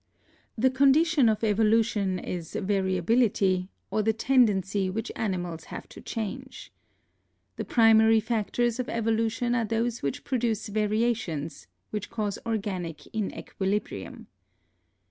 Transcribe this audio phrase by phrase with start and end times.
[0.57, 6.73] The condition of evolution is variability, or the tend ency which animals have to change.
[7.57, 14.25] The primary factors of evolution are those which produce variations, which cause organic inequilibrium.